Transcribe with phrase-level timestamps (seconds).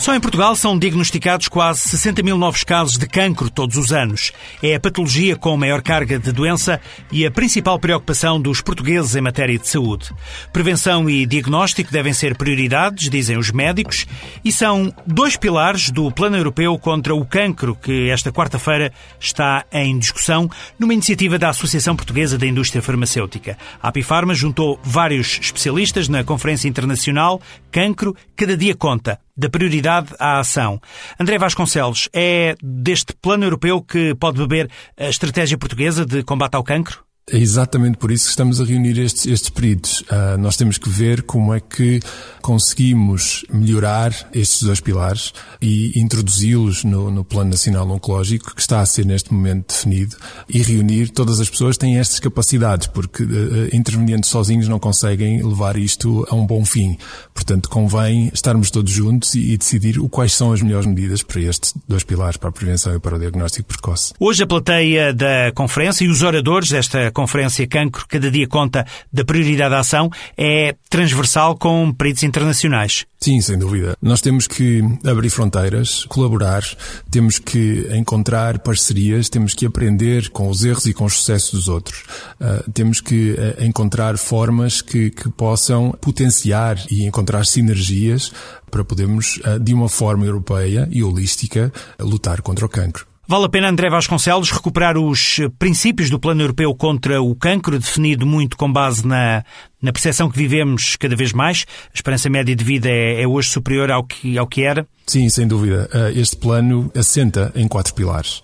[0.00, 4.32] Só em Portugal são diagnosticados quase 60 mil novos casos de cancro todos os anos.
[4.62, 6.80] É a patologia com maior carga de doença
[7.12, 10.08] e a principal preocupação dos portugueses em matéria de saúde.
[10.54, 14.06] Prevenção e diagnóstico devem ser prioridades, dizem os médicos,
[14.42, 18.90] e são dois pilares do Plano Europeu contra o Cancro que esta quarta-feira
[19.20, 20.48] está em discussão
[20.78, 23.58] numa iniciativa da Associação Portuguesa da Indústria Farmacêutica.
[23.82, 27.38] A Apifarma juntou vários especialistas na Conferência Internacional
[27.70, 30.80] Cancro Cada Dia Conta da prioridade à ação.
[31.18, 36.62] André Vasconcelos, é deste plano europeu que pode beber a estratégia portuguesa de combate ao
[36.62, 37.09] cancro?
[37.32, 40.00] É exatamente por isso que estamos a reunir estes, estes peritos.
[40.00, 42.00] Uh, nós temos que ver como é que
[42.42, 48.86] conseguimos melhorar estes dois pilares e introduzi-los no, no, Plano Nacional Oncológico, que está a
[48.86, 50.16] ser neste momento definido,
[50.48, 55.40] e reunir todas as pessoas que têm estas capacidades, porque uh, intervenientes sozinhos não conseguem
[55.40, 56.98] levar isto a um bom fim.
[57.32, 61.40] Portanto, convém estarmos todos juntos e, e decidir o quais são as melhores medidas para
[61.40, 64.12] estes dois pilares, para a prevenção e para o diagnóstico precoce.
[64.18, 67.19] Hoje a plateia da conferência e os oradores desta Conferência
[67.66, 73.06] Cancro Cada Dia Conta da Prioridade da Ação é transversal com peritos internacionais.
[73.22, 73.96] Sim, sem dúvida.
[74.00, 76.62] Nós temos que abrir fronteiras, colaborar,
[77.10, 81.68] temos que encontrar parcerias, temos que aprender com os erros e com os sucessos dos
[81.68, 82.02] outros.
[82.40, 88.32] Uh, temos que uh, encontrar formas que, que possam potenciar e encontrar sinergias
[88.70, 93.09] para podermos, uh, de uma forma europeia e holística, lutar contra o cancro.
[93.30, 98.26] Vale a pena, André Vasconcelos, recuperar os princípios do Plano Europeu contra o cancro, definido
[98.26, 99.44] muito com base na,
[99.80, 101.64] na percepção que vivemos cada vez mais.
[101.90, 104.84] A esperança média de vida é, é hoje superior ao que, ao que era?
[105.06, 105.88] Sim, sem dúvida.
[105.94, 108.42] Eh, este plano assenta em quatro pilares.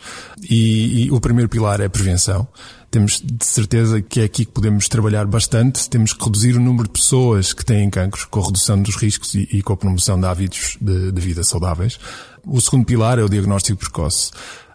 [0.48, 2.46] E, e o primeiro pilar é a prevenção.
[2.88, 5.90] Temos de certeza que é aqui que podemos trabalhar bastante.
[5.90, 9.34] Temos que reduzir o número de pessoas que têm cancro, com a redução dos riscos
[9.34, 11.98] e, e com a promoção de hábitos de, de vida saudáveis.
[12.46, 14.30] O segundo pilar é o diagnóstico precoce.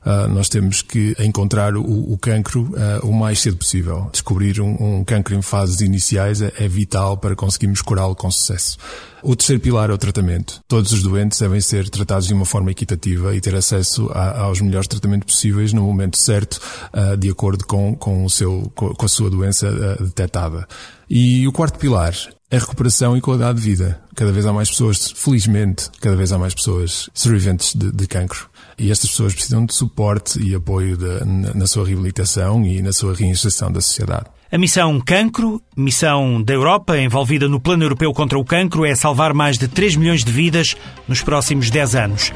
[0.05, 4.09] Uh, nós temos que encontrar o, o cancro uh, o mais cedo possível.
[4.11, 8.77] Descobrir um, um cancro em fases iniciais é, é vital para conseguirmos curá-lo com sucesso.
[9.23, 10.59] O terceiro pilar é o tratamento.
[10.67, 14.59] Todos os doentes devem ser tratados de uma forma equitativa e ter acesso a, aos
[14.59, 16.59] melhores tratamentos possíveis no momento certo,
[16.93, 20.67] uh, de acordo com, com, o seu, com a sua doença uh, detectada.
[21.07, 22.15] E o quarto pilar
[22.49, 24.01] é recuperação e qualidade de vida.
[24.15, 28.49] Cada vez há mais pessoas, felizmente, cada vez há mais pessoas sobreviventes de, de cancro.
[28.77, 32.91] E estas pessoas precisam de suporte e apoio de, na, na sua reabilitação e na
[32.91, 34.25] sua reinserção da sociedade.
[34.51, 39.33] A missão Cancro, missão da Europa envolvida no Plano Europeu contra o Cancro, é salvar
[39.33, 40.75] mais de 3 milhões de vidas
[41.07, 42.33] nos próximos 10 anos.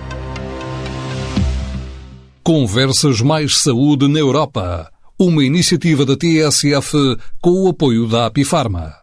[2.42, 4.90] Conversas Mais Saúde na Europa.
[5.20, 8.94] Uma iniciativa da TSF com o apoio da Apifarma.